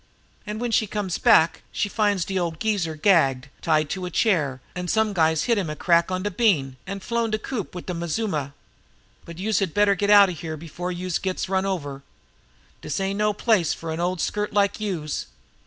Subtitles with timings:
[0.47, 4.09] An' w'en she comes back she finds de old geezer gagged an' tied in a
[4.09, 7.75] chair, an' some guy's hit him a crack on de bean an' flown de coop
[7.75, 8.55] wid de mazuma.
[9.25, 12.01] But youse had better get out of here before youse gets run over!
[12.81, 15.27] Dis ain't no place for an old skirt like youse.